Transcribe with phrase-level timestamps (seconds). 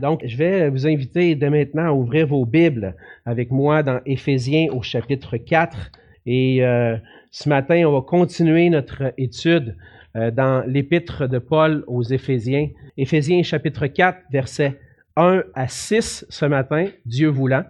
[0.00, 4.68] Donc, je vais vous inviter dès maintenant à ouvrir vos Bibles avec moi dans Éphésiens
[4.72, 5.90] au chapitre 4.
[6.24, 6.96] Et euh,
[7.30, 9.76] ce matin, on va continuer notre étude
[10.16, 12.68] euh, dans l'épître de Paul aux Éphésiens.
[12.96, 14.78] Éphésiens chapitre 4, versets
[15.16, 17.64] 1 à 6 ce matin, Dieu voulant.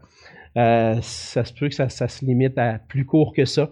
[0.56, 3.70] Euh, ça se peut que ça, ça, se limite à plus court que ça.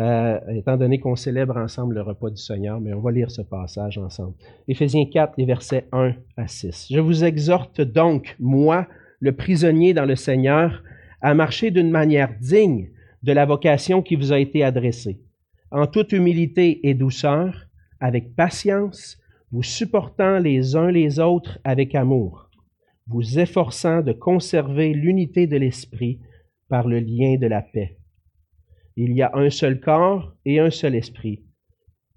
[0.00, 3.42] Euh, étant donné qu'on célèbre ensemble le repas du Seigneur, mais on va lire ce
[3.42, 4.32] passage ensemble.
[4.66, 6.86] Éphésiens 4, les versets 1 à 6.
[6.90, 8.88] Je vous exhorte donc, moi,
[9.20, 10.82] le prisonnier dans le Seigneur,
[11.20, 12.88] à marcher d'une manière digne
[13.22, 15.20] de la vocation qui vous a été adressée,
[15.70, 17.66] en toute humilité et douceur,
[18.00, 19.18] avec patience,
[19.52, 22.48] vous supportant les uns les autres avec amour,
[23.06, 26.20] vous efforçant de conserver l'unité de l'esprit
[26.70, 27.99] par le lien de la paix.
[29.02, 31.42] Il y a un seul corps et un seul esprit.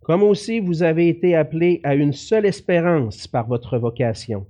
[0.01, 4.47] Comme aussi vous avez été appelés à une seule espérance par votre vocation.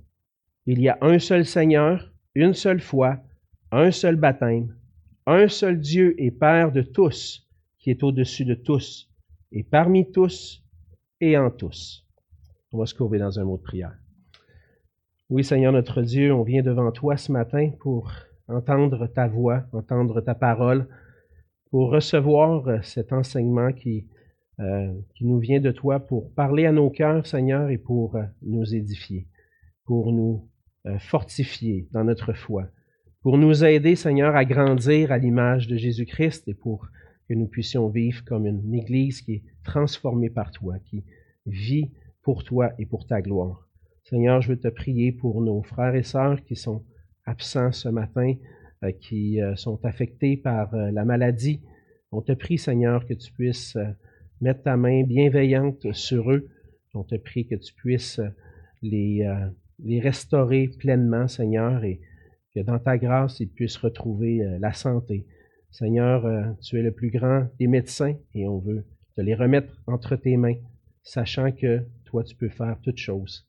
[0.66, 3.20] Il y a un seul Seigneur, une seule foi,
[3.70, 4.74] un seul baptême,
[5.26, 9.08] un seul Dieu et Père de tous, qui est au-dessus de tous,
[9.52, 10.60] et parmi tous
[11.20, 12.04] et en tous.
[12.72, 13.96] On va se courber dans un mot de prière.
[15.30, 18.10] Oui, Seigneur notre Dieu, on vient devant toi ce matin pour
[18.48, 20.88] entendre ta voix, entendre ta parole,
[21.74, 24.06] pour recevoir euh, cet enseignement qui,
[24.60, 28.22] euh, qui nous vient de toi, pour parler à nos cœurs, Seigneur, et pour euh,
[28.42, 29.26] nous édifier,
[29.84, 30.48] pour nous
[31.00, 32.68] fortifier dans notre foi,
[33.22, 36.86] pour nous aider, Seigneur, à grandir à l'image de Jésus-Christ et pour
[37.28, 41.02] que nous puissions vivre comme une Église qui est transformée par toi, qui
[41.44, 41.90] vit
[42.22, 43.68] pour toi et pour ta gloire.
[44.04, 46.84] Seigneur, je veux te prier pour nos frères et sœurs qui sont
[47.26, 48.34] absents ce matin,
[48.92, 51.60] qui euh, sont affectés par euh, la maladie.
[52.12, 53.76] On te prie, Seigneur, que tu puisses
[54.40, 56.48] mettre ta main bienveillante sur eux.
[56.94, 58.20] On te prie que tu puisses
[58.82, 59.28] les,
[59.80, 62.00] les restaurer pleinement, Seigneur, et
[62.54, 65.26] que dans ta grâce, ils puissent retrouver la santé.
[65.72, 68.84] Seigneur, tu es le plus grand des médecins et on veut
[69.16, 70.58] te les remettre entre tes mains,
[71.02, 73.44] sachant que toi, tu peux faire toutes choses.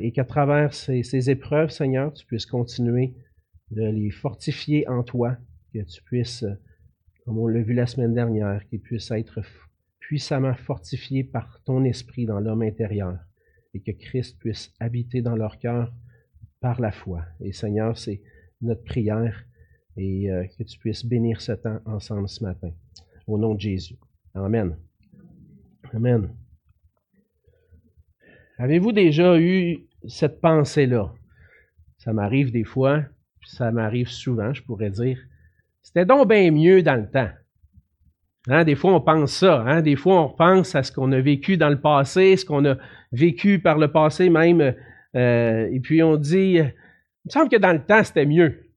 [0.00, 3.14] Et qu'à travers ces, épreuves, Seigneur, tu puisses continuer
[3.70, 5.36] de les fortifier en toi,
[5.72, 6.44] que tu puisses,
[7.24, 9.40] comme on l'a vu la semaine dernière, qu'ils puissent être
[10.00, 13.18] puissamment fortifiés par ton esprit dans l'homme intérieur
[13.74, 15.92] et que Christ puisse habiter dans leur cœur
[16.60, 17.24] par la foi.
[17.40, 18.22] Et Seigneur, c'est
[18.60, 19.44] notre prière
[19.96, 22.70] et euh, que tu puisses bénir ce temps ensemble ce matin.
[23.26, 23.96] Au nom de Jésus.
[24.34, 24.76] Amen.
[25.92, 26.34] Amen.
[28.58, 31.12] Avez-vous déjà eu cette pensée-là?
[31.98, 33.04] Ça m'arrive des fois,
[33.44, 35.18] ça m'arrive souvent, je pourrais dire.
[35.82, 37.30] C'était donc bien mieux dans le temps.
[38.48, 39.62] Hein, des fois, on pense ça.
[39.66, 39.82] Hein?
[39.82, 42.76] Des fois, on pense à ce qu'on a vécu dans le passé, ce qu'on a
[43.12, 44.74] vécu par le passé même.
[45.14, 46.72] Euh, et puis, on dit, il
[47.26, 48.68] me semble que dans le temps, c'était mieux.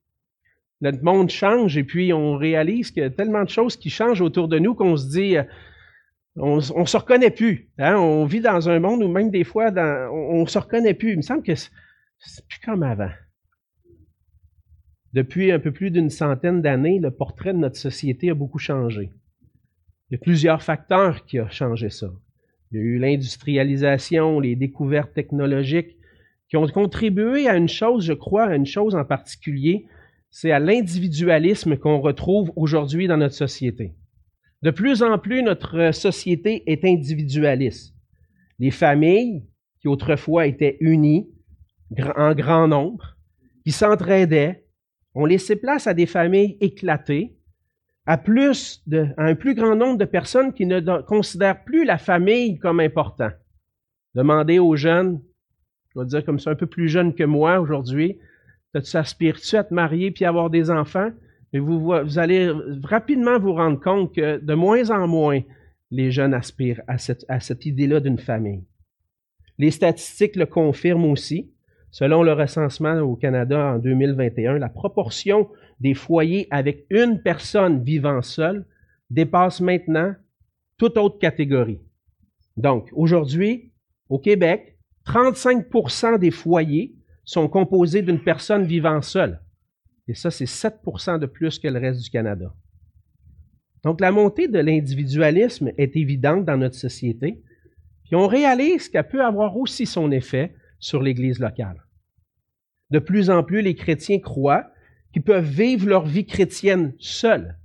[0.80, 4.20] Notre monde change et puis on réalise qu'il y a tellement de choses qui changent
[4.20, 5.36] autour de nous qu'on se dit,
[6.36, 7.70] on ne se reconnaît plus.
[7.78, 7.96] Hein?
[7.96, 9.70] On vit dans un monde où même des fois,
[10.12, 11.12] on ne se reconnaît plus.
[11.12, 13.10] Il me semble que c'est plus comme avant.
[15.12, 19.10] Depuis un peu plus d'une centaine d'années, le portrait de notre société a beaucoup changé.
[20.08, 22.10] Il y a plusieurs facteurs qui ont changé ça.
[22.70, 25.96] Il y a eu l'industrialisation, les découvertes technologiques
[26.48, 29.86] qui ont contribué à une chose, je crois, à une chose en particulier,
[30.30, 33.94] c'est à l'individualisme qu'on retrouve aujourd'hui dans notre société.
[34.62, 37.94] De plus en plus, notre société est individualiste.
[38.58, 39.44] Les familles,
[39.80, 41.28] qui autrefois étaient unies
[42.16, 43.16] en grand nombre,
[43.64, 44.64] qui s'entraidaient,
[45.14, 47.36] on laissait place à des familles éclatées,
[48.06, 48.20] à,
[49.18, 53.30] un plus grand nombre de personnes qui ne considèrent plus la famille comme important.
[54.14, 55.20] Demandez aux jeunes,
[55.94, 58.18] je vais dire comme ça, un peu plus jeunes que moi aujourd'hui,
[58.74, 61.10] tu aspires-tu à te marier puis avoir des enfants?
[61.52, 62.50] Mais vous, allez
[62.82, 65.40] rapidement vous rendre compte que de moins en moins,
[65.90, 68.64] les jeunes aspirent à cette idée-là d'une famille.
[69.58, 71.51] Les statistiques le confirment aussi.
[71.92, 78.22] Selon le recensement au Canada en 2021, la proportion des foyers avec une personne vivant
[78.22, 78.64] seule
[79.10, 80.14] dépasse maintenant
[80.78, 81.82] toute autre catégorie.
[82.56, 83.72] Donc, aujourd'hui,
[84.08, 86.94] au Québec, 35% des foyers
[87.24, 89.42] sont composés d'une personne vivant seule.
[90.08, 92.54] Et ça, c'est 7% de plus que le reste du Canada.
[93.84, 97.42] Donc, la montée de l'individualisme est évidente dans notre société,
[98.04, 101.86] puis on réalise qu'elle peut avoir aussi son effet sur l'Église locale.
[102.90, 104.70] De plus en plus, les chrétiens croient
[105.12, 107.56] qu'ils peuvent vivre leur vie chrétienne seuls,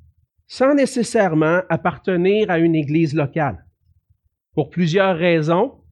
[0.46, 3.66] sans nécessairement appartenir à une Église locale.
[4.54, 5.84] Pour plusieurs raisons,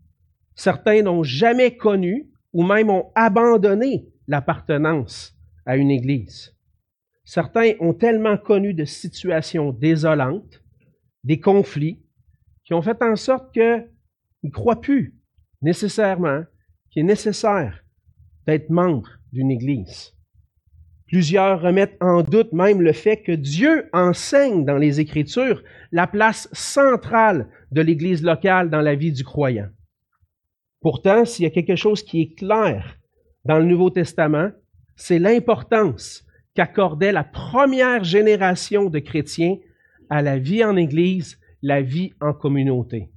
[0.54, 5.36] certains n'ont jamais connu ou même ont abandonné l'appartenance
[5.66, 6.56] à une Église.
[7.24, 10.63] Certains ont tellement connu de situations désolantes,
[11.24, 12.04] des conflits,
[12.63, 13.89] qui ont fait en sorte qu'ils
[14.44, 15.16] ne croient plus
[15.62, 16.44] nécessairement
[16.95, 17.83] qu'il est nécessaire
[18.47, 20.13] d'être membre d'une Église.
[21.07, 25.62] Plusieurs remettent en doute même le fait que Dieu enseigne dans les Écritures
[25.92, 29.68] la place centrale de l'Église locale dans la vie du croyant.
[30.81, 32.98] Pourtant, s'il y a quelque chose qui est clair
[33.44, 34.51] dans le Nouveau Testament,
[34.95, 36.25] c'est l'importance
[36.56, 39.57] qu'accordait la première génération de chrétiens
[40.09, 43.09] à la vie en Église, la vie en communauté.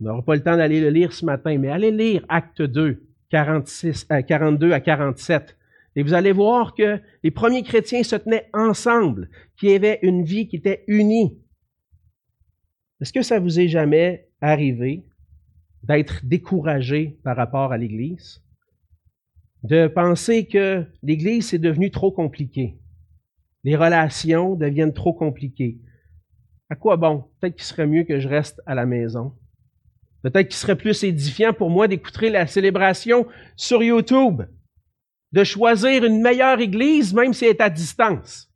[0.00, 3.06] On n'aura pas le temps d'aller le lire ce matin, mais allez lire Acte 2,
[3.30, 5.56] 46, 42 à 47.
[5.96, 10.48] Et vous allez voir que les premiers chrétiens se tenaient ensemble, qui avaient une vie
[10.48, 11.38] qui était unie.
[13.00, 15.04] Est-ce que ça vous est jamais arrivé
[15.82, 18.42] d'être découragé par rapport à l'Église?
[19.62, 22.78] De penser que l'Église est devenue trop compliquée.
[23.62, 25.78] Les relations deviennent trop compliquées.
[26.68, 27.24] À quoi bon?
[27.40, 29.32] Peut-être qu'il serait mieux que je reste à la maison.
[30.24, 33.26] Peut-être qu'il serait plus édifiant pour moi d'écouter la célébration
[33.56, 34.42] sur YouTube
[35.32, 38.50] de choisir une meilleure église, même si elle est à distance.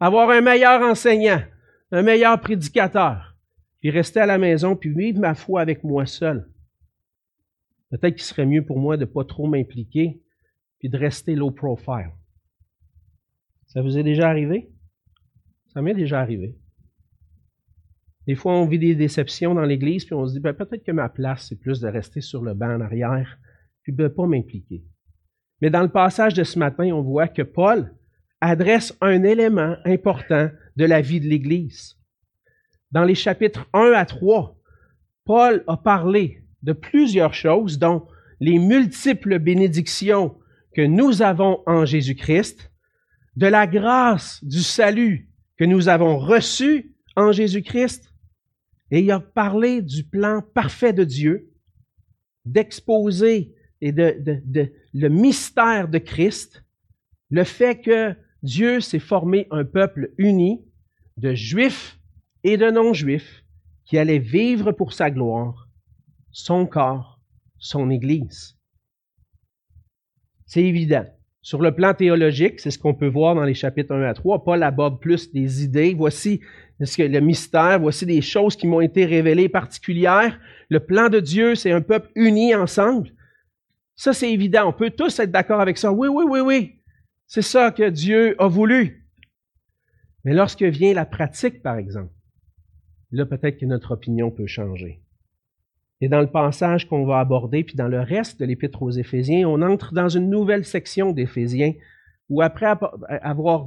[0.00, 1.40] Avoir un meilleur enseignant,
[1.92, 3.36] un meilleur prédicateur,
[3.78, 6.50] puis rester à la maison, puis vivre ma foi avec moi seul.
[7.90, 10.20] Peut-être qu'il serait mieux pour moi de ne pas trop m'impliquer,
[10.80, 12.10] puis de rester low profile.
[13.68, 14.72] Ça vous est déjà arrivé?
[15.72, 16.58] Ça m'est déjà arrivé.
[18.26, 20.92] Des fois, on vit des déceptions dans l'Église, puis on se dit, ben, peut-être que
[20.92, 23.38] ma place, c'est plus de rester sur le banc en arrière,
[23.82, 24.84] puis de ne pas m'impliquer.
[25.60, 27.92] Mais dans le passage de ce matin, on voit que Paul
[28.40, 31.96] adresse un élément important de la vie de l'Église.
[32.90, 34.56] Dans les chapitres 1 à 3,
[35.24, 38.06] Paul a parlé de plusieurs choses, dont
[38.40, 40.36] les multiples bénédictions
[40.74, 42.72] que nous avons en Jésus-Christ,
[43.36, 48.11] de la grâce du salut que nous avons reçu en Jésus-Christ,
[48.92, 51.50] et il a parlé du plan parfait de Dieu,
[52.44, 56.62] d'exposer et de, le mystère de Christ,
[57.30, 60.62] le fait que Dieu s'est formé un peuple uni
[61.16, 61.98] de juifs
[62.44, 63.42] et de non-juifs
[63.86, 65.70] qui allaient vivre pour sa gloire,
[66.30, 67.18] son corps,
[67.58, 68.58] son Église.
[70.44, 71.06] C'est évident.
[71.40, 74.44] Sur le plan théologique, c'est ce qu'on peut voir dans les chapitres 1 à 3.
[74.44, 75.94] Paul aborde plus des idées.
[75.94, 76.40] Voici
[76.98, 80.38] le mystère, voici des choses qui m'ont été révélées particulières.
[80.68, 83.10] Le plan de Dieu, c'est un peuple uni ensemble.
[83.94, 84.68] Ça, c'est évident.
[84.68, 85.92] On peut tous être d'accord avec ça.
[85.92, 86.80] Oui, oui, oui, oui.
[87.26, 89.06] C'est ça que Dieu a voulu.
[90.24, 92.12] Mais lorsque vient la pratique, par exemple,
[93.10, 95.00] là, peut-être que notre opinion peut changer.
[96.00, 99.48] Et dans le passage qu'on va aborder, puis dans le reste de l'Épître aux Éphésiens,
[99.48, 101.74] on entre dans une nouvelle section d'Éphésiens
[102.28, 102.66] où après
[103.20, 103.66] avoir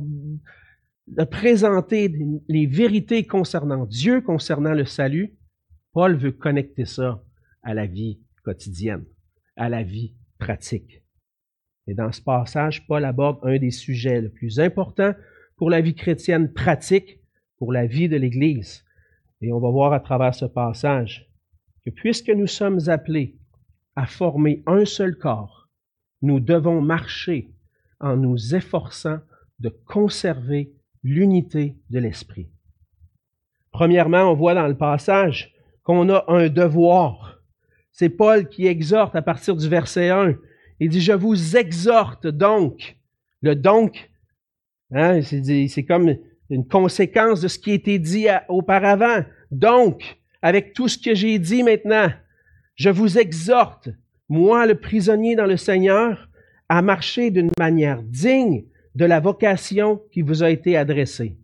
[1.31, 2.13] présenté
[2.47, 5.35] les vérités concernant Dieu, concernant le salut,
[5.93, 7.23] Paul veut connecter ça
[7.63, 9.05] à la vie quotidienne
[9.55, 11.01] à la vie pratique.
[11.87, 15.13] Et dans ce passage, Paul aborde un des sujets les plus importants
[15.57, 17.19] pour la vie chrétienne pratique,
[17.57, 18.83] pour la vie de l'Église.
[19.41, 21.29] Et on va voir à travers ce passage
[21.85, 23.37] que puisque nous sommes appelés
[23.95, 25.69] à former un seul corps,
[26.21, 27.53] nous devons marcher
[27.99, 29.19] en nous efforçant
[29.59, 30.74] de conserver
[31.05, 32.49] l'unité de l'Esprit.
[33.71, 37.35] Premièrement, on voit dans le passage qu'on a un devoir
[37.97, 40.35] c'est Paul qui exhorte à partir du verset 1.
[40.81, 42.97] Il dit, je vous exhorte donc.
[43.41, 44.09] Le donc,
[44.91, 46.13] hein, c'est comme
[46.49, 49.23] une conséquence de ce qui a été dit auparavant.
[49.49, 52.09] Donc, avec tout ce que j'ai dit maintenant,
[52.75, 53.87] je vous exhorte,
[54.27, 56.27] moi le prisonnier dans le Seigneur,
[56.67, 58.65] à marcher d'une manière digne
[58.95, 61.37] de la vocation qui vous a été adressée.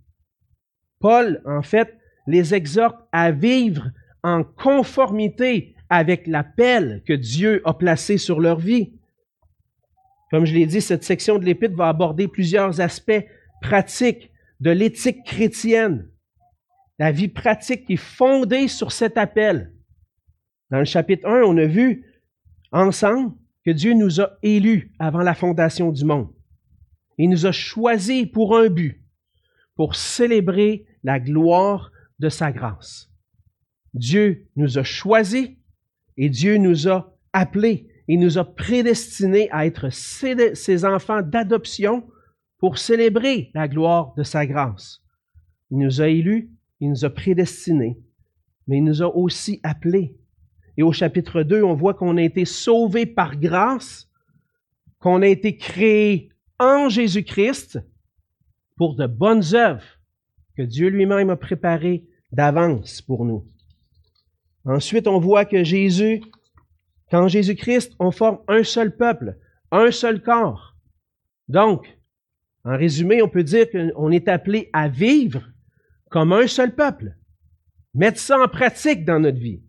[1.00, 3.91] Paul, en fait, les exhorte à vivre
[4.24, 8.93] en conformité avec l'appel que Dieu a placé sur leur vie.
[10.29, 13.25] Comme je l'ai dit, cette section de l'Épître va aborder plusieurs aspects
[13.62, 14.31] pratiques
[14.62, 16.08] de l'éthique chrétienne.
[17.00, 19.74] La vie pratique qui est fondée sur cet appel.
[20.70, 22.05] Dans le chapitre 1, on a vu
[22.72, 23.34] ensemble
[23.65, 26.31] que Dieu nous a élus avant la fondation du monde.
[27.21, 28.99] Il nous a choisis pour un but,
[29.75, 33.11] pour célébrer la gloire de sa grâce.
[33.93, 35.49] Dieu nous a choisis
[36.17, 42.09] et Dieu nous a appelés, il nous a prédestinés à être ses enfants d'adoption
[42.57, 45.03] pour célébrer la gloire de sa grâce.
[45.69, 46.49] Il nous a élus,
[46.79, 47.99] il nous a prédestinés,
[48.65, 50.17] mais il nous a aussi appelés.
[50.75, 54.09] Et au chapitre 2, on voit qu'on a été sauvés par grâce
[54.97, 56.30] qu'on a été créé
[56.61, 57.79] en Jésus-Christ
[58.77, 59.83] pour de bonnes œuvres
[60.55, 63.47] que Dieu lui-même a préparées d'avance pour nous.
[64.63, 66.21] Ensuite, on voit que Jésus,
[67.09, 69.37] qu'en Jésus-Christ, on forme un seul peuple,
[69.71, 70.77] un seul corps.
[71.47, 71.97] Donc,
[72.63, 75.41] en résumé, on peut dire qu'on est appelé à vivre
[76.11, 77.15] comme un seul peuple.
[77.95, 79.63] Mettre ça en pratique dans notre vie.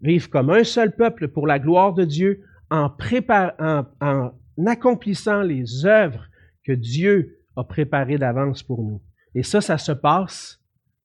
[0.00, 4.30] Vivre comme un seul peuple pour la gloire de Dieu en, en, en
[4.66, 6.26] accomplissant les œuvres
[6.64, 9.00] que Dieu a préparées d'avance pour nous.
[9.34, 10.60] Et ça, ça se passe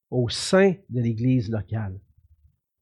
[0.10, 2.00] au sein de l'Église locale.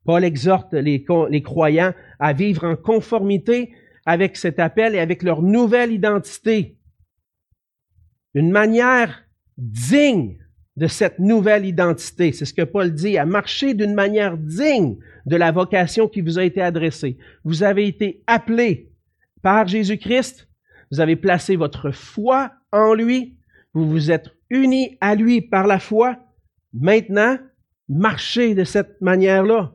[0.03, 3.71] Paul exhorte les, les, croyants à vivre en conformité
[4.05, 6.77] avec cet appel et avec leur nouvelle identité.
[8.33, 9.23] Une manière
[9.57, 10.37] digne
[10.75, 12.31] de cette nouvelle identité.
[12.31, 16.39] C'est ce que Paul dit, à marcher d'une manière digne de la vocation qui vous
[16.39, 17.17] a été adressée.
[17.43, 18.91] Vous avez été appelés
[19.41, 20.47] par Jésus-Christ,
[20.91, 23.37] vous avez placé votre foi en lui,
[23.73, 26.19] vous vous êtes unis à lui par la foi.
[26.73, 27.37] Maintenant,
[27.87, 29.73] marchez de cette manière-là.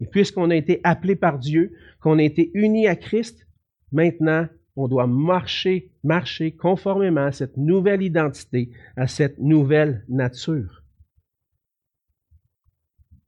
[0.00, 3.46] Et puisqu'on a été appelé par Dieu, qu'on a été unis à Christ,
[3.92, 10.84] maintenant, on doit marcher, marcher conformément à cette nouvelle identité, à cette nouvelle nature.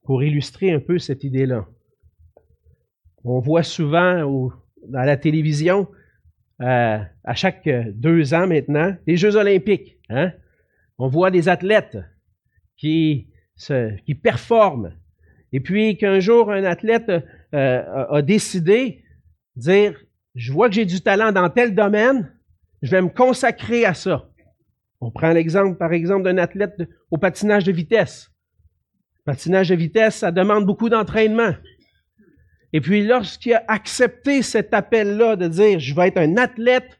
[0.05, 1.67] Pour illustrer un peu cette idée-là,
[3.25, 4.51] on voit souvent
[4.95, 5.89] à la télévision,
[6.61, 9.99] euh, à chaque deux ans maintenant, les Jeux olympiques.
[10.09, 10.33] Hein?
[10.99, 11.99] On voit des athlètes
[12.76, 13.29] qui,
[14.07, 14.95] qui performent.
[15.52, 17.11] Et puis qu'un jour, un athlète
[17.55, 19.02] euh, a décidé
[19.57, 20.00] de dire,
[20.35, 22.33] je vois que j'ai du talent dans tel domaine,
[22.83, 24.29] je vais me consacrer à ça.
[25.00, 26.76] On prend l'exemple, par exemple, d'un athlète
[27.11, 28.31] au patinage de vitesse.
[29.25, 31.52] Patinage de vitesse, ça demande beaucoup d'entraînement.
[32.73, 36.99] Et puis, lorsqu'il a accepté cet appel-là de dire, je vais être un athlète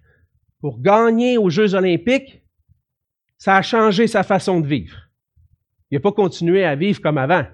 [0.61, 2.43] pour gagner aux Jeux olympiques,
[3.39, 4.97] ça a changé sa façon de vivre.
[5.91, 7.47] Il n'a pas continué à vivre comme avant.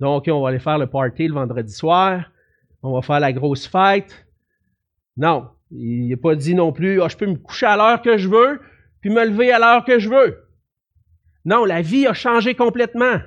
[0.00, 2.30] Donc, on va aller faire le party le vendredi soir,
[2.82, 4.26] on va faire la grosse fête,
[5.18, 8.16] non, il n'a pas dit non plus, ah, je peux me coucher à l'heure que
[8.16, 8.60] je veux,
[9.00, 10.44] puis me lever à l'heure que je veux.
[11.44, 13.18] Non, la vie a changé complètement.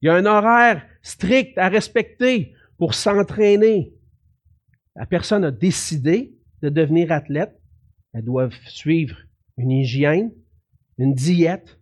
[0.00, 3.92] Il y a un horaire strict à respecter pour s'entraîner.
[4.96, 7.60] La personne a décidé de devenir athlète.
[8.14, 9.18] Elle doit suivre
[9.58, 10.32] une hygiène,
[10.96, 11.78] une diète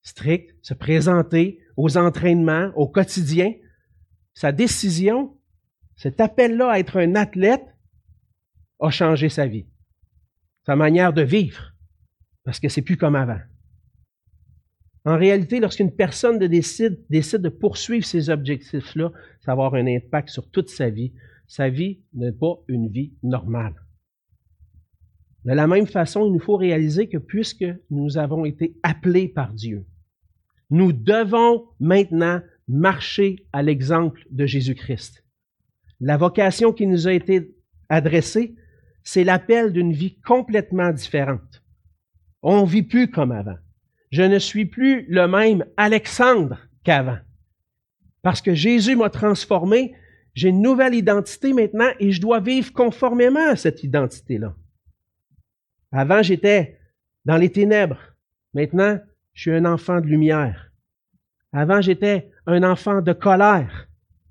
[0.00, 3.52] stricte, se présenter aux entraînements au quotidien.
[4.32, 5.38] Sa décision,
[5.94, 7.66] cet appel-là à être un athlète,
[8.80, 9.68] a changé sa vie,
[10.64, 11.74] sa manière de vivre,
[12.44, 13.40] parce que c'est plus comme avant.
[15.04, 20.50] En réalité, lorsqu'une personne décide, de poursuivre ces objectifs-là, ça va avoir un impact sur
[20.50, 21.12] toute sa vie.
[21.46, 23.74] Sa vie n'est pas une vie normale.
[25.44, 29.54] De la même façon, il nous faut réaliser que puisque nous avons été appelés par
[29.54, 29.86] Dieu,
[30.68, 35.24] nous devons maintenant marcher à l'exemple de Jésus-Christ.
[35.98, 37.56] La vocation qui nous a été
[37.88, 38.54] adressée,
[39.02, 41.64] c'est l'appel d'une vie complètement différente.
[42.42, 43.56] On vit plus comme avant.
[44.10, 47.18] Je ne suis plus le même Alexandre qu'avant.
[48.22, 49.94] Parce que Jésus m'a transformé,
[50.34, 54.54] j'ai une nouvelle identité maintenant et je dois vivre conformément à cette identité-là.
[55.92, 56.78] Avant, j'étais
[57.24, 58.00] dans les ténèbres.
[58.54, 58.98] Maintenant,
[59.32, 60.72] je suis un enfant de lumière.
[61.52, 63.88] Avant, j'étais un enfant de colère.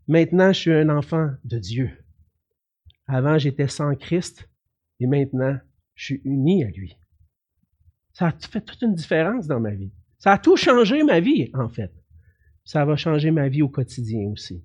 [0.08, 1.92] Maintenant, je suis un enfant de Dieu.
[3.08, 4.50] Avant, j'étais sans Christ.
[5.00, 5.58] Et maintenant,
[5.96, 6.98] je suis uni à lui.
[8.14, 9.92] Ça a fait toute une différence dans ma vie.
[10.18, 11.92] Ça a tout changé ma vie, en fait.
[12.66, 14.64] Ça va changer ma vie au quotidien aussi.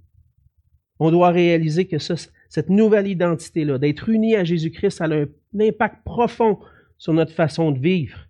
[0.99, 5.27] On doit réaliser que cette nouvelle identité-là, d'être uni à Jésus-Christ, a un
[5.59, 6.59] impact profond
[6.99, 8.29] sur notre façon de vivre.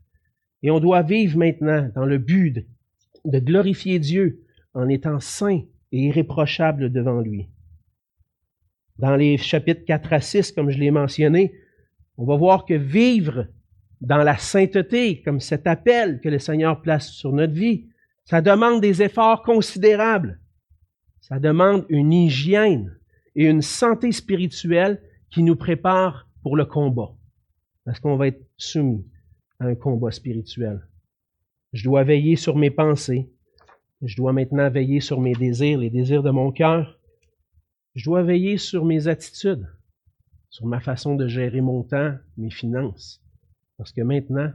[0.63, 2.67] Et on doit vivre maintenant dans le but
[3.25, 4.43] de glorifier Dieu
[4.73, 7.49] en étant saint et irréprochable devant lui.
[8.99, 11.55] Dans les chapitres 4 à 6, comme je l'ai mentionné,
[12.17, 13.49] on va voir que vivre
[14.01, 17.87] dans la sainteté, comme cet appel que le Seigneur place sur notre vie,
[18.25, 20.41] ça demande des efforts considérables.
[21.21, 22.99] Ça demande une hygiène
[23.35, 27.13] et une santé spirituelle qui nous prépare pour le combat.
[27.85, 29.07] Parce qu'on va être soumis
[29.59, 30.87] à un combat spirituel.
[31.73, 33.31] Je dois veiller sur mes pensées.
[34.03, 36.99] Je dois maintenant veiller sur mes désirs, les désirs de mon cœur.
[37.95, 39.67] Je dois veiller sur mes attitudes
[40.55, 43.21] sur ma façon de gérer mon temps, mes finances.
[43.77, 44.53] Parce que maintenant,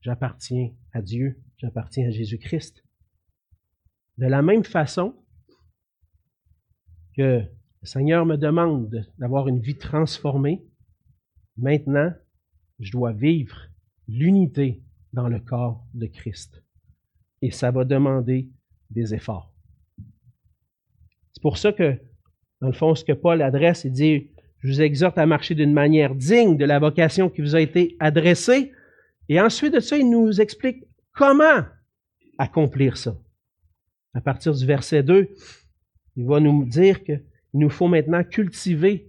[0.00, 2.84] j'appartiens à Dieu, j'appartiens à Jésus-Christ.
[4.18, 5.14] De la même façon
[7.16, 10.64] que le Seigneur me demande d'avoir une vie transformée,
[11.56, 12.12] Maintenant,
[12.78, 13.56] je dois vivre
[14.08, 16.62] l'unité dans le corps de Christ.
[17.42, 18.48] Et ça va demander
[18.90, 19.54] des efforts.
[21.32, 22.00] C'est pour ça que,
[22.60, 24.31] dans le fond, ce que Paul adresse, il dit,
[24.62, 27.96] je vous exhorte à marcher d'une manière digne de la vocation qui vous a été
[27.98, 28.72] adressée.
[29.28, 31.64] Et ensuite de ça, il nous explique comment
[32.38, 33.16] accomplir ça.
[34.14, 35.28] À partir du verset 2,
[36.16, 39.08] il va nous dire qu'il nous faut maintenant cultiver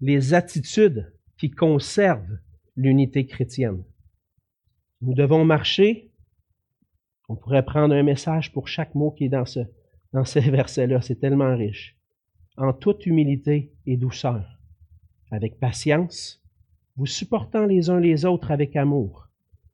[0.00, 2.38] les attitudes qui conservent
[2.76, 3.82] l'unité chrétienne.
[5.00, 6.12] Nous devons marcher.
[7.28, 9.60] On pourrait prendre un message pour chaque mot qui est dans, ce,
[10.12, 11.00] dans ces versets-là.
[11.00, 11.96] C'est tellement riche.
[12.56, 14.61] En toute humilité et douceur,
[15.32, 16.40] avec patience,
[16.96, 19.28] vous supportant les uns les autres avec amour,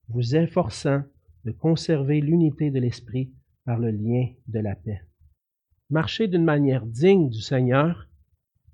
[0.08, 1.02] vous efforçant
[1.44, 3.32] de conserver l'unité de l'esprit
[3.64, 5.02] par le lien de la paix.
[5.90, 8.08] Marcher d'une manière digne du Seigneur,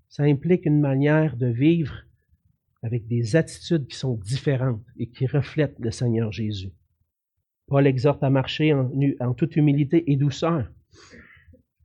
[0.08, 2.04] ça implique une manière de vivre
[2.82, 6.72] avec des attitudes qui sont différentes et qui reflètent le Seigneur Jésus.
[7.66, 10.70] Paul exhorte à marcher en, en toute humilité et douceur.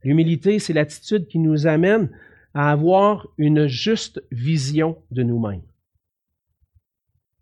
[0.04, 2.10] L'humilité, c'est l'attitude qui nous amène
[2.54, 5.62] à avoir une juste vision de nous-mêmes.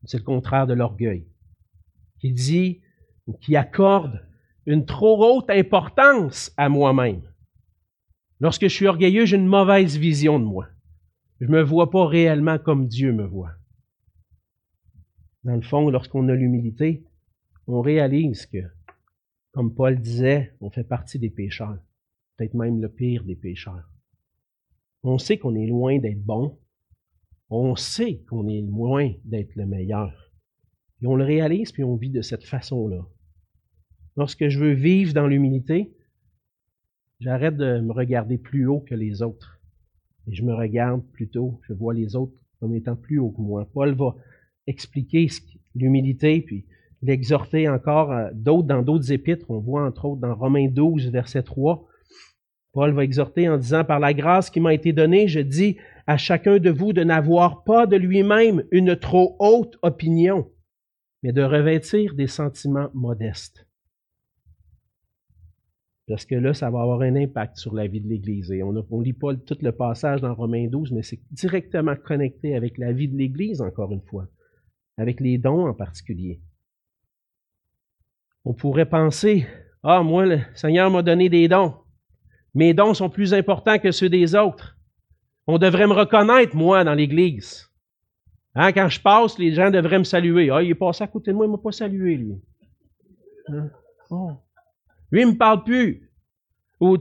[0.05, 1.27] C'est le contraire de l'orgueil,
[2.21, 2.81] qui dit,
[3.41, 4.25] qui accorde
[4.67, 7.23] une trop haute importance à moi-même.
[8.41, 10.69] Lorsque je suis orgueilleux, j'ai une mauvaise vision de moi.
[11.41, 13.53] Je ne me vois pas réellement comme Dieu me voit.
[15.45, 17.05] Dans le fond, lorsqu'on a l'humilité,
[17.67, 18.59] on réalise que,
[19.53, 21.79] comme Paul disait, on fait partie des pécheurs,
[22.37, 23.88] peut-être même le pire des pécheurs.
[25.03, 26.59] On sait qu'on est loin d'être bon,
[27.51, 30.33] on sait qu'on est loin d'être le meilleur.
[31.01, 33.07] Et on le réalise, puis on vit de cette façon-là.
[34.17, 35.95] Lorsque je veux vivre dans l'humilité,
[37.21, 39.59] j'arrête de me regarder plus haut que les autres
[40.29, 43.67] et je me regarde plutôt, je vois les autres comme étant plus haut que moi.
[43.73, 44.15] Paul va
[44.67, 45.29] expliquer
[45.75, 46.67] l'humilité, puis
[47.01, 49.51] l'exhorter encore d'autres dans d'autres épîtres.
[49.51, 51.88] On voit entre autres dans Romains 12, verset 3.
[52.73, 55.77] Paul va exhorter en disant, par la grâce qui m'a été donnée, je dis
[56.07, 60.51] à chacun de vous de n'avoir pas de lui-même une trop haute opinion,
[61.23, 63.69] mais de revêtir des sentiments modestes
[66.09, 68.51] parce que là, ça va avoir un impact sur la vie de l'Église.
[68.51, 72.57] Et on ne lit pas tout le passage dans Romains 12, mais c'est directement connecté
[72.57, 74.27] avec la vie de l'Église, encore une fois,
[74.97, 76.41] avec les dons en particulier.
[78.47, 79.47] On pourrait penser,
[79.83, 81.75] ah, moi, le Seigneur m'a donné des dons.
[82.55, 84.77] Mes dons sont plus importants que ceux des autres.
[85.47, 87.71] On devrait me reconnaître, moi, dans l'Église.
[88.55, 90.51] Hein, quand je passe, les gens devraient me saluer.
[90.51, 92.41] Ah, il est passé à côté de moi, il ne m'a pas salué, lui.
[93.49, 93.71] Hein?
[95.11, 96.11] Lui, il me parle plus.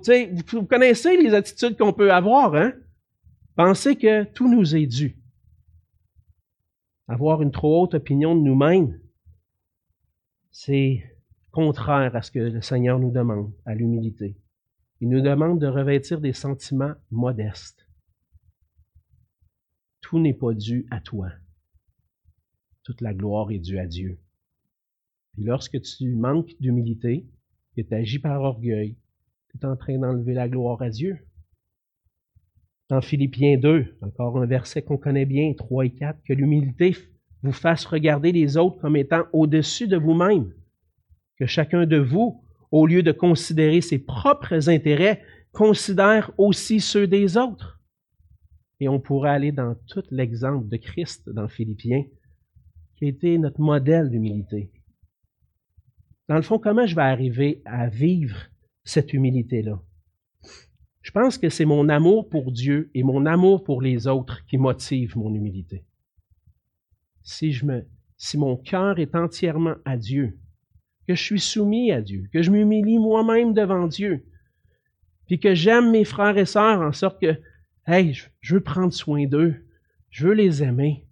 [0.02, 2.74] Sais, vous connaissez les attitudes qu'on peut avoir, hein?
[3.56, 5.18] Pensez que tout nous est dû.
[7.08, 9.00] Avoir une trop haute opinion de nous-mêmes,
[10.52, 11.04] c'est
[11.52, 14.36] contraire à ce que le Seigneur nous demande, à l'humilité.
[15.00, 17.88] Il nous demande de revêtir des sentiments modestes.
[20.02, 21.30] Tout n'est pas dû à toi.
[22.84, 24.20] Toute la gloire est due à Dieu.
[25.34, 27.28] Puis lorsque tu manques d'humilité,
[27.76, 28.96] que tu agis par orgueil,
[29.50, 31.20] tu es en train d'enlever la gloire à Dieu.
[32.90, 36.96] Dans Philippiens 2, encore un verset qu'on connaît bien, 3 et 4, que l'humilité
[37.44, 40.54] vous fasse regarder les autres comme étant au-dessus de vous-même.
[41.38, 47.38] Que chacun de vous, au lieu de considérer ses propres intérêts, considère aussi ceux des
[47.38, 47.80] autres.
[48.80, 52.04] Et on pourrait aller dans tout l'exemple de Christ dans Philippiens,
[52.96, 54.72] qui a été notre modèle d'humilité.
[56.28, 58.38] Dans le fond, comment je vais arriver à vivre
[58.84, 59.82] cette humilité-là?
[61.02, 64.58] Je pense que c'est mon amour pour Dieu et mon amour pour les autres qui
[64.58, 65.86] motive mon humilité.
[67.24, 70.38] Si, je me, si mon cœur est entièrement à Dieu,
[71.08, 74.26] que je suis soumis à Dieu, que je m'humilie moi-même devant Dieu,
[75.26, 77.40] puis que j'aime mes frères et sœurs en sorte que,
[77.88, 79.56] hey, je veux prendre soin d'eux,
[80.10, 81.06] je veux les aimer.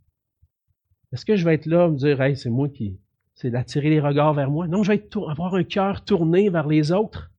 [1.14, 3.00] Est-ce que je vais être là, me dire, hey, c'est moi qui,
[3.36, 4.68] c'est d'attirer les regards vers moi?
[4.68, 7.32] Non, je vais avoir un cœur tourné vers les autres.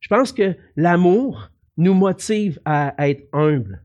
[0.00, 3.82] Je pense que l'amour nous motive à, être humble.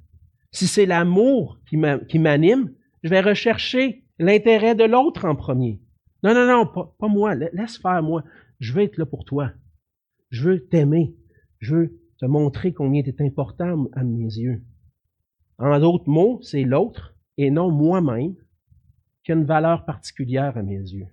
[0.51, 1.77] Si c'est l'amour qui
[2.19, 5.79] m'anime, je vais rechercher l'intérêt de l'autre en premier.
[6.23, 7.35] Non, non, non, pas, moi.
[7.35, 8.23] Laisse faire moi.
[8.59, 9.51] Je veux être là pour toi.
[10.29, 11.15] Je veux t'aimer.
[11.59, 14.61] Je veux te montrer combien tu es important à mes yeux.
[15.57, 18.35] En d'autres mots, c'est l'autre et non moi-même
[19.23, 21.07] qui a une valeur particulière à mes yeux.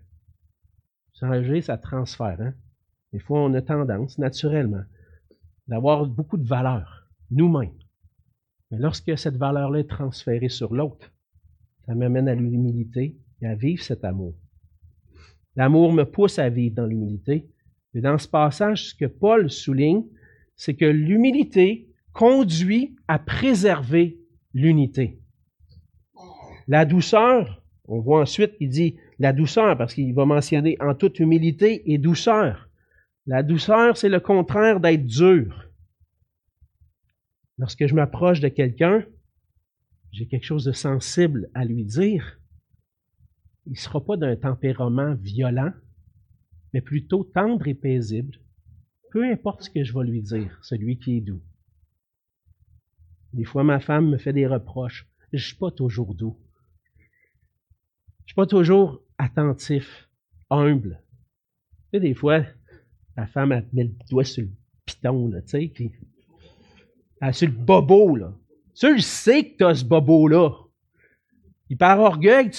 [1.18, 2.40] Changer, ça transfère.
[2.40, 2.54] Hein?
[3.12, 4.82] Des fois, on a tendance, naturellement,
[5.66, 7.78] d'avoir beaucoup de valeur, nous-mêmes.
[8.70, 11.12] Mais lorsque cette valeur-là est transférée sur l'autre,
[11.86, 14.34] Ça m'amène à l'humilité et à vivre cet amour.
[15.56, 17.48] L'amour me pousse à vivre dans l'humilité.
[17.94, 20.04] Et dans ce passage, ce que Paul souligne,
[20.54, 24.18] c'est que l'humilité conduit à préserver
[24.52, 25.18] l'unité.
[26.68, 31.20] La douceur, on voit ensuite qu'il dit la douceur, parce qu'il va mentionner en toute
[31.20, 32.68] humilité et douceur.
[33.26, 35.70] La douceur, c'est le contraire d'être dur.
[37.58, 39.04] Lorsque je m'approche de quelqu'un,
[40.12, 42.38] j'ai quelque chose de sensible à lui dire,
[43.66, 45.72] il ne sera pas d'un tempérament violent,
[46.72, 48.38] mais plutôt tendre et paisible,
[49.10, 51.42] peu importe ce que je vais lui dire, celui qui est doux.
[53.32, 55.06] Des fois, ma femme me fait des reproches.
[55.32, 56.36] Je ne suis pas toujours doux.
[56.98, 60.08] Je ne suis pas toujours attentif,
[60.50, 61.02] humble.
[61.92, 62.44] Tu des fois,
[63.16, 64.50] la femme, met le doigt sur le
[64.84, 65.92] piton, là, tu sais, puis
[67.20, 68.34] elle sur le bobo, là.
[68.74, 70.50] Tu le sais que tu as ce bobo-là.
[71.70, 72.50] Il par orgueil,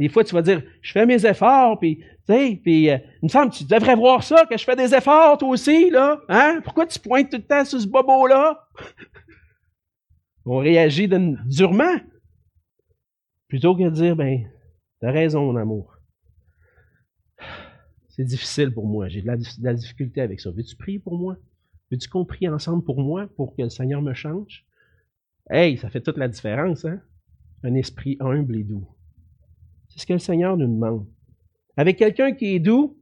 [0.00, 3.26] des fois, tu vas dire, je fais mes efforts, puis, tu sais, puis, euh, il
[3.26, 6.18] me semble, tu devrais voir ça, que je fais des efforts, toi aussi, là.
[6.30, 6.62] Hein?
[6.64, 8.66] Pourquoi tu pointes tout le temps sur ce bobo-là?
[10.46, 11.06] On réagit
[11.44, 11.96] durement.
[13.46, 14.48] Plutôt que de dire, ben,
[15.00, 15.94] t'as raison, mon amour.
[18.08, 19.08] C'est difficile pour moi.
[19.08, 19.26] J'ai de,
[19.60, 20.50] la, difficulté avec ça.
[20.50, 21.36] Veux-tu prier pour moi?
[21.90, 24.64] Veux-tu qu'on prie ensemble pour moi, pour que le Seigneur me change?
[25.50, 27.02] Hey, ça fait toute la différence, hein?
[27.64, 28.88] Un esprit humble et doux.
[30.00, 31.06] Ce que le Seigneur nous demande.
[31.76, 32.96] Avec quelqu'un qui est doux,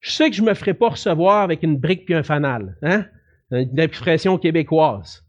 [0.00, 2.76] je sais que je ne me ferai pas recevoir avec une brique puis un fanal,
[2.82, 3.06] hein?
[3.50, 5.24] Une expression québécoise.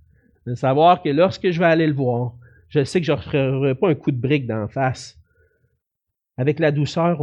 [0.46, 2.34] De savoir que lorsque je vais aller le voir,
[2.68, 5.18] je sais que je ne ferai pas un coup de brique d'en face.
[6.36, 7.22] Avec la douceur,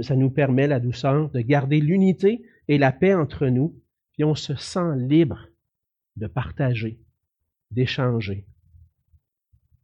[0.00, 3.78] ça nous permet, la douceur, de garder l'unité et la paix entre nous,
[4.14, 5.48] puis on se sent libre
[6.16, 6.98] de partager,
[7.72, 8.46] d'échanger.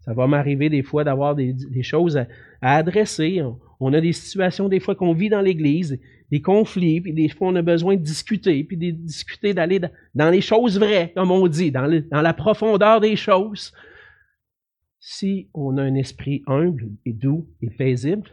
[0.00, 2.26] Ça va m'arriver des fois d'avoir des, choses à,
[2.60, 3.42] adresser.
[3.80, 7.48] On, a des situations des fois qu'on vit dans l'Église, des conflits, puis des fois
[7.48, 9.80] on a besoin de discuter, puis de discuter, d'aller
[10.14, 13.72] dans les choses vraies, comme on dit, dans, la profondeur des choses.
[15.00, 18.30] Si on a un esprit humble et doux et paisible,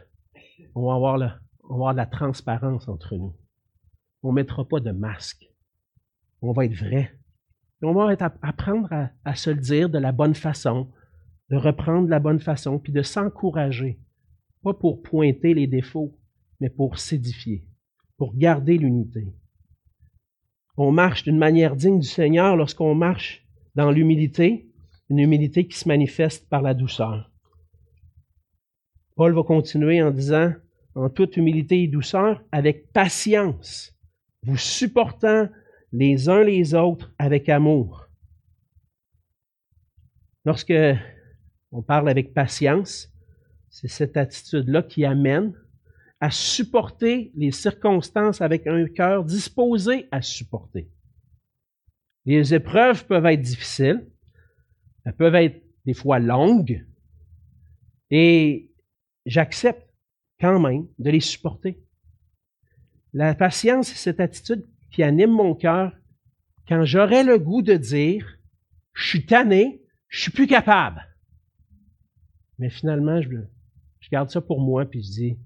[0.74, 3.34] on va avoir, de la transparence entre nous.
[4.22, 5.48] On ne mettra pas de masque.
[6.42, 7.12] On va être vrai.
[7.82, 8.88] on va apprendre
[9.24, 10.90] à, se le dire de la bonne façon,
[11.50, 13.98] de reprendre la bonne façon, puis de s'encourager.
[14.62, 16.18] Pas pour pointer les défauts,
[16.60, 17.64] mais pour s'édifier,
[18.16, 19.32] pour garder l'unité.
[20.76, 24.70] On marche d'une manière digne du Seigneur lorsqu'on marche dans l'humilité,
[25.08, 27.30] une humilité qui se manifeste par la douceur.
[29.14, 30.52] Paul va continuer en disant,
[30.94, 33.96] en toute humilité et douceur, avec patience,
[34.42, 35.48] vous supportant
[35.92, 38.08] les uns les autres avec amour.
[40.44, 40.74] Lorsque
[41.72, 43.12] on parle avec patience,
[43.68, 45.54] c'est cette attitude-là qui amène
[46.20, 50.88] à supporter les circonstances avec un cœur disposé à supporter.
[52.24, 54.06] Les épreuves peuvent être difficiles,
[55.04, 56.84] elles peuvent être des fois longues,
[58.10, 58.72] et
[59.26, 59.86] j'accepte
[60.40, 61.82] quand même de les supporter.
[63.12, 65.92] La patience, c'est cette attitude qui anime mon cœur
[66.68, 68.38] quand j'aurai le goût de dire,
[68.92, 71.06] je suis tanné, je suis plus capable.
[72.58, 73.28] Mais finalement, je,
[74.10, 75.38] garde ça pour moi, puis je dis,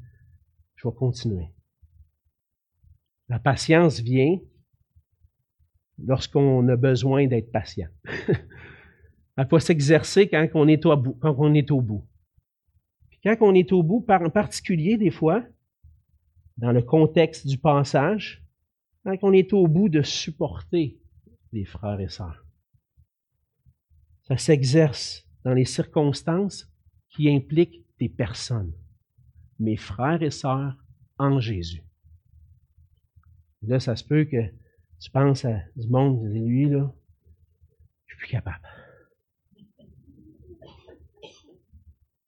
[0.77, 1.49] je vais continuer.
[3.29, 4.39] La patience vient
[5.99, 7.89] lorsqu'on a besoin d'être patient.
[9.37, 11.15] Elle peut s'exercer quand on est au bout.
[11.15, 12.07] Quand on est au bout.
[13.09, 15.45] Puis quand on est au bout, en particulier des fois,
[16.57, 18.45] dans le contexte du passage,
[19.05, 21.01] quand on est au bout de supporter
[21.53, 22.45] les frères et sœurs.
[24.23, 26.71] Ça s'exerce dans les circonstances
[27.11, 28.73] qui implique des personnes,
[29.59, 30.77] mes frères et sœurs
[31.19, 31.83] en Jésus.
[33.63, 34.43] Là, ça se peut que
[35.01, 36.93] tu penses à du monde, lui, là,
[38.07, 38.67] je suis plus capable.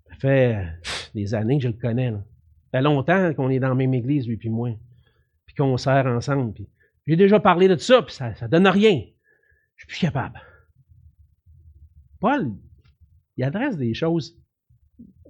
[0.09, 0.66] Ça fait
[1.14, 2.11] des années que je le connais.
[2.11, 2.25] Là.
[2.64, 4.79] Ça fait longtemps qu'on est dans la même église, lui puis moi,
[5.47, 6.53] puis qu'on sert ensemble.
[6.55, 6.68] Puis
[7.07, 9.03] j'ai déjà parlé de ça, puis ça ne donne rien.
[9.77, 10.40] Je suis plus capable.
[12.21, 12.53] Paul,
[13.37, 14.38] il adresse des choses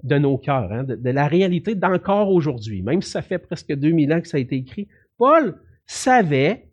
[0.03, 4.13] de nos cœurs, hein, de, la réalité d'encore aujourd'hui, même si ça fait presque 2000
[4.13, 4.89] ans que ça a été écrit.
[5.17, 6.69] Paul savait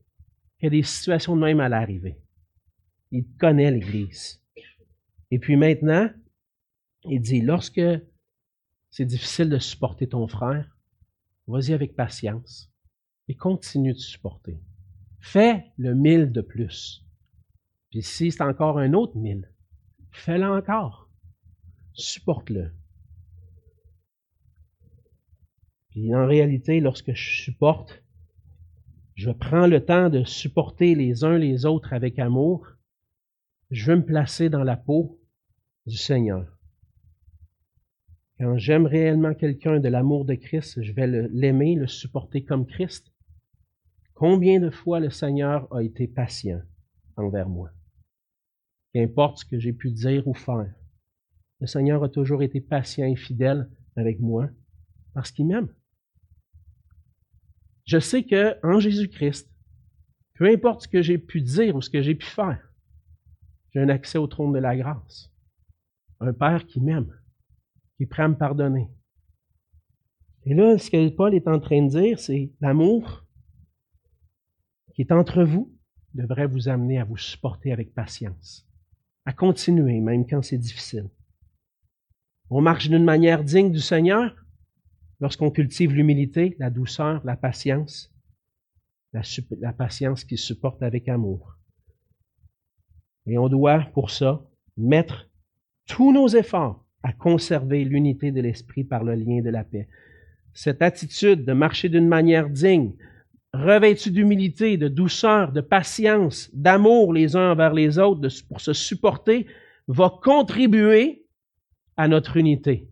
[0.61, 2.17] a des situations de même à l'arrivée.
[3.11, 4.43] Il connaît l'Église.
[5.31, 6.09] Et puis maintenant,
[7.05, 7.81] il dit, lorsque
[8.89, 10.77] c'est difficile de supporter ton frère,
[11.47, 12.71] vas-y avec patience
[13.27, 14.59] et continue de supporter.
[15.19, 17.05] Fais le mille de plus.
[17.91, 19.51] Puis si c'est encore un autre mille,
[20.11, 21.09] fais-le encore.
[21.93, 22.71] Supporte-le.
[25.89, 28.03] Puis en réalité, lorsque je supporte,
[29.15, 32.67] je prends le temps de supporter les uns les autres avec amour,
[33.71, 35.19] je veux me placer dans la peau
[35.85, 36.57] du Seigneur.
[38.39, 43.11] Quand j'aime réellement quelqu'un de l'amour de Christ, je vais l'aimer, le, supporter comme Christ.
[44.13, 46.61] Combien de fois le Seigneur a été patient
[47.17, 47.71] envers moi?
[48.93, 50.73] Qu'importe ce que j'ai pu dire ou faire,
[51.59, 54.49] le Seigneur a toujours été patient et fidèle avec moi
[55.13, 55.67] parce qu'il m'aime.
[57.89, 59.49] Je sais que en Jésus-Christ,
[60.35, 62.71] peu importe ce que j'ai pu dire ou ce que j'ai pu faire,
[63.73, 65.33] j'ai un accès au trône de la grâce.
[66.19, 67.11] Un Père qui m'aime,
[67.97, 68.91] qui est prêt à me pardonner.
[70.45, 73.25] Et là, ce que Paul est en train de dire, c'est l'amour
[74.93, 75.75] qui est entre vous
[76.13, 78.69] devrait vous amener à vous supporter avec patience,
[79.25, 81.09] à continuer même quand c'est difficile.
[82.51, 84.35] On marche d'une manière digne du Seigneur
[85.19, 88.13] lorsqu'on cultive l'humilité, la douceur, la patience,
[89.13, 91.57] la, patience qui supporte avec amour.
[93.25, 94.45] Et on doit, pour ça,
[94.77, 95.29] mettre
[95.87, 99.87] tous nos efforts à conserver l'unité de l'esprit par le lien de la paix.
[100.53, 102.93] Cette attitude de marcher d'une manière digne,
[103.53, 109.47] revêtue d'humilité, de douceur, de patience, d'amour les uns envers les autres, pour se supporter,
[109.87, 111.25] va contribuer
[111.97, 112.89] à notre unité,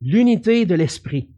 [0.00, 1.30] l'unité de l'esprit.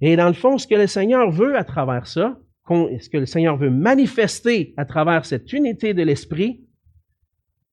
[0.00, 3.26] Et dans le fond, ce que le Seigneur veut à travers ça, ce que le
[3.26, 6.64] Seigneur veut manifester à travers cette unité de l'esprit,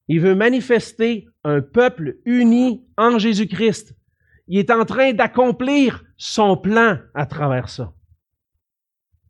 [0.08, 3.96] il veut manifester un peuple uni en Jésus-Christ.
[4.48, 7.94] Il est en train d'accomplir son plan à travers ça.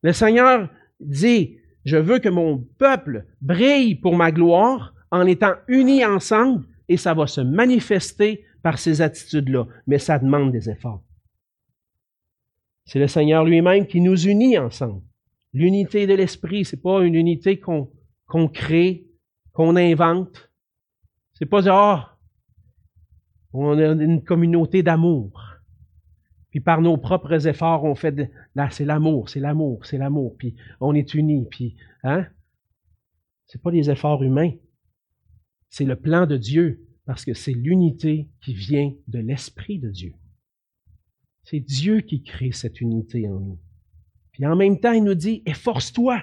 [0.04, 6.06] Le Seigneur dit, je veux que mon peuple brille pour ma gloire en étant unis
[6.06, 11.04] ensemble et ça va se manifester par ces attitudes-là, mais ça demande des efforts.
[12.88, 15.04] C'est le Seigneur lui-même qui nous unit ensemble.
[15.54, 19.06] L'unité de l'esprit, c'est pas une unité qu'on crée,
[19.52, 20.50] qu'on invente.
[21.34, 22.18] C'est pas ah,
[23.52, 25.44] on a une communauté d'amour.
[26.50, 30.36] Puis par nos propres efforts, on fait de, là, c'est l'amour, c'est l'amour, c'est l'amour.
[30.38, 31.46] Puis on est unis.
[31.52, 32.26] Puis hein,
[33.48, 34.54] c'est pas des efforts humains.
[35.70, 40.14] C'est le plan de Dieu, parce que c'est l'unité qui vient de l'Esprit de Dieu.
[41.50, 43.60] C'est Dieu qui crée cette unité en nous.
[44.34, 46.22] Puis en même temps, il nous dit, efforce-toi.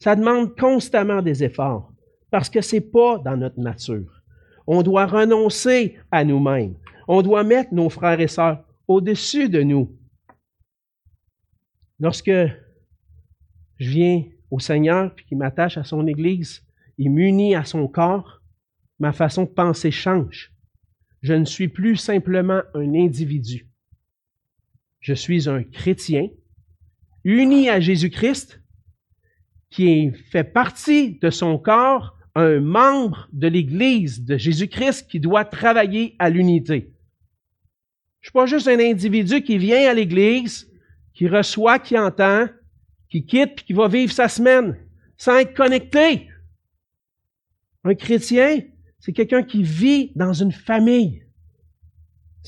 [0.00, 1.90] Ça demande constamment des efforts,
[2.30, 4.22] parce que c'est pas dans notre nature.
[4.66, 6.74] On doit renoncer à nous-mêmes.
[7.08, 9.96] On doit mettre nos frères et sœurs au-dessus de nous.
[11.98, 12.30] Lorsque
[13.78, 16.62] je viens au Seigneur puis qu'il m'attache à son Église,
[16.98, 18.42] il m'unit à son corps,
[18.98, 20.52] ma façon de penser change.
[21.22, 23.68] Je ne suis plus simplement un individu.
[25.00, 26.28] Je suis un chrétien
[27.24, 28.60] uni à Jésus-Christ
[29.70, 36.16] qui fait partie de son corps, un membre de l'Église de Jésus-Christ qui doit travailler
[36.18, 36.92] à l'unité.
[38.20, 40.70] Je suis pas juste un individu qui vient à l'Église,
[41.14, 42.46] qui reçoit, qui entend,
[43.08, 44.76] qui quitte, puis qui va vivre sa semaine
[45.16, 46.28] sans être connecté.
[47.84, 48.60] Un chrétien,
[49.00, 51.24] c'est quelqu'un qui vit dans une famille.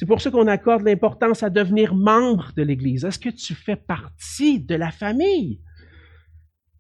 [0.01, 3.05] C'est pour ça qu'on accorde l'importance à devenir membre de l'Église.
[3.05, 5.61] Est-ce que tu fais partie de la famille?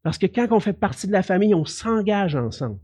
[0.02, 2.80] Parce que quand on fait partie de la famille, on s'engage ensemble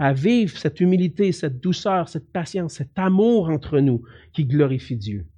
[0.00, 5.28] à vivre cette humilité, cette douceur, cette patience, cet amour entre nous qui glorifie Dieu.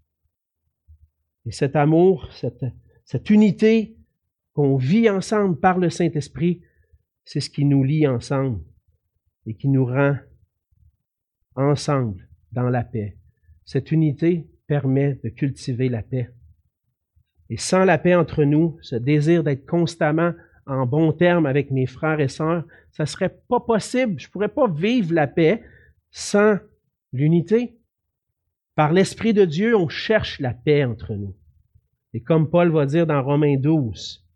[1.44, 3.98] Et cet amour, cette, unité
[4.54, 6.62] qu'on vit ensemble par le Saint-Esprit,
[7.26, 8.62] c'est ce qui nous lie ensemble
[9.44, 10.16] et qui nous rend
[11.54, 13.18] ensemble dans la paix.
[13.68, 16.30] Cette unité permet de cultiver la paix.
[17.50, 20.32] Et sans la paix entre nous, ce désir d'être constamment
[20.64, 24.18] en bon terme avec mes frères et sœurs, ça serait pas possible.
[24.18, 25.62] Je pourrais pas vivre la paix
[26.10, 26.56] sans
[27.12, 27.78] l'unité.
[28.74, 31.36] Par l'Esprit de Dieu, on cherche la paix entre nous.
[32.14, 34.26] Et comme Paul va dire dans Romains 12,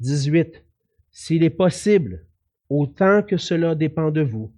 [0.00, 0.66] 18,
[1.10, 2.26] s'il est possible,
[2.68, 4.52] autant que cela dépend de vous,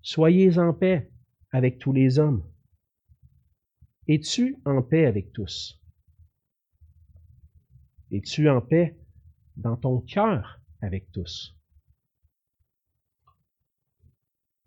[0.00, 1.10] soyez en paix
[1.52, 2.44] avec tous les hommes?
[4.06, 5.80] Es-tu en paix avec tous?
[8.10, 8.98] Es-tu en paix
[9.56, 11.56] dans ton cœur avec tous?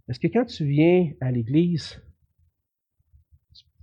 [0.07, 2.01] Est-ce que quand tu viens à l'Église,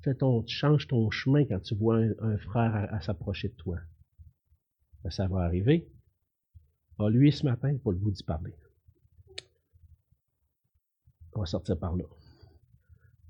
[0.02, 0.12] tu,
[0.48, 3.78] changes ton chemin quand tu vois un, frère à, s'approcher de toi?
[5.02, 5.88] Ben, ça va arriver.
[6.98, 8.54] Ah, lui, ce matin, pas le goût d'y parler.
[11.34, 12.04] On va sortir par là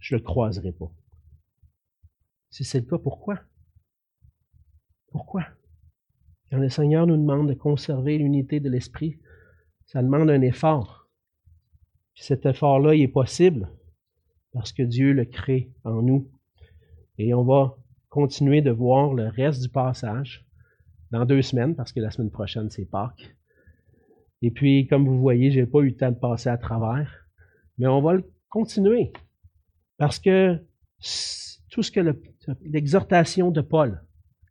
[0.05, 0.93] je ne le croiserai pas.
[2.55, 3.41] Si c'est le cas, pourquoi?
[5.11, 5.45] Pourquoi?
[6.49, 9.19] Quand le Seigneur nous demande de conserver l'unité de l'Esprit,
[9.87, 11.11] ça demande un effort.
[12.15, 13.73] Puis cet effort-là, il est possible
[14.53, 16.31] parce que Dieu le crée en nous.
[17.19, 17.77] Et on va
[18.09, 20.47] continuer de voir le reste du passage
[21.11, 23.35] dans deux semaines, parce que la semaine prochaine, c'est Pâques.
[24.43, 27.27] Et puis, comme vous voyez, je n'ai pas eu le temps de passer à travers,
[27.79, 29.13] mais on va le continuer.
[29.97, 30.65] Parce que
[31.75, 32.17] tout ce que
[32.63, 34.01] l'exhortation de Paul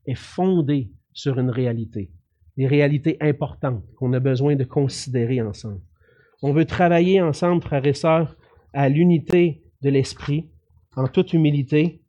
[0.05, 2.12] est fondée sur une réalité,
[2.57, 5.79] des réalités importantes qu'on a besoin de considérer ensemble.
[6.41, 8.36] On veut travailler ensemble, frères et sœurs,
[8.73, 10.49] à l'unité de l'esprit,
[10.97, 12.03] en toute humilité.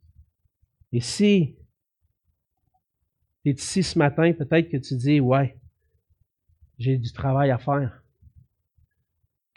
[0.91, 1.55] Et si
[3.41, 5.57] tu es ici ce matin, peut-être que tu dis, ouais,
[6.77, 8.03] j'ai du travail à faire.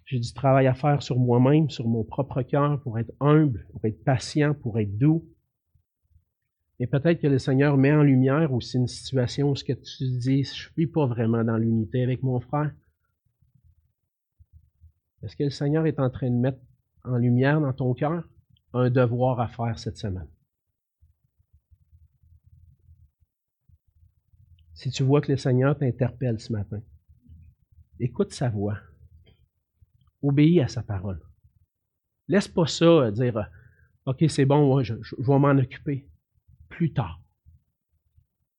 [0.04, 3.84] J'ai du travail à faire sur moi-même, sur mon propre cœur, pour être humble, pour
[3.86, 5.28] être patient, pour être doux.
[6.80, 10.04] Et peut-être que le Seigneur met en lumière aussi une situation où ce que tu
[10.18, 12.72] dis, je ne suis pas vraiment dans l'unité avec mon frère.
[15.22, 16.60] Est-ce que le Seigneur est en train de mettre
[17.02, 18.28] en lumière dans ton cœur
[18.72, 20.28] un devoir à faire cette semaine?
[24.74, 26.80] Si tu vois que le Seigneur t'interpelle ce matin,
[27.98, 28.78] écoute sa voix.
[30.22, 31.20] Obéis à sa parole.
[32.28, 33.50] Laisse pas ça dire
[34.06, 36.07] OK, c'est bon, je, je vais m'en occuper
[36.78, 37.20] plus tard.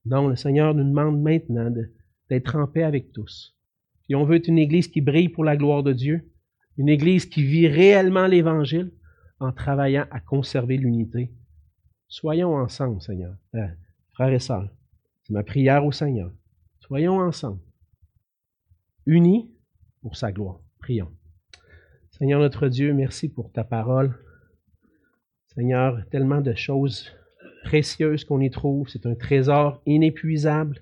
[0.04, 1.74] Donc, le Seigneur nous demande maintenant
[2.30, 3.58] d'être en paix avec tous.
[4.10, 6.30] Et on veut être une Église qui brille pour la gloire de Dieu,
[6.78, 8.92] une Église qui vit réellement l'Évangile
[9.40, 11.32] en travaillant à conserver l'unité.
[12.10, 13.38] Soyons ensemble, Seigneur.
[13.56, 13.68] Euh,
[14.12, 14.70] frères et sœurs,
[15.24, 16.30] c'est ma prière au Seigneur.
[16.82, 17.62] Soyons ensemble,
[19.06, 19.50] unis
[20.02, 20.60] pour sa gloire.
[20.80, 21.14] Prions.
[22.12, 24.14] Seigneur notre Dieu, merci pour ta parole.
[25.56, 27.14] Seigneur, tellement de choses
[27.64, 28.88] précieuse qu'on y trouve.
[28.90, 30.82] C'est un trésor inépuisable.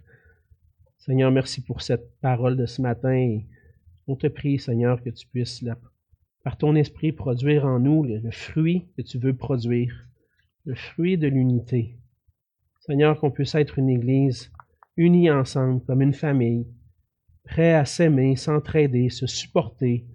[0.98, 3.40] Seigneur, merci pour cette parole de ce matin.
[4.08, 5.64] on te prie, Seigneur, que tu puisses,
[6.44, 10.08] par ton esprit, produire en nous le, fruit que tu veux produire,
[10.66, 11.96] le fruit de l'unité.
[12.80, 14.52] Seigneur, qu'on puisse être une Église
[14.96, 16.68] unie ensemble comme une famille,
[17.44, 20.06] prêt à s'aimer, s'entraider, se supporter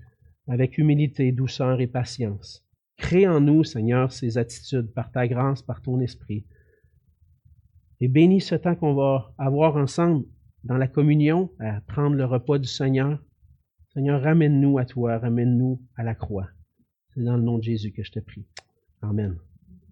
[0.48, 2.66] avec humilité, douceur et patience.
[3.02, 6.46] Crée en nous, Seigneur, ces attitudes par ta grâce, par ton esprit.
[8.00, 10.24] Et bénis ce temps qu'on va avoir ensemble
[10.62, 13.18] dans la communion, à prendre le repas du Seigneur.
[13.92, 16.48] Seigneur, ramène-nous à toi, ramène-nous à la croix.
[17.12, 18.46] C'est dans le nom de Jésus que je te prie.
[19.02, 19.36] Amen.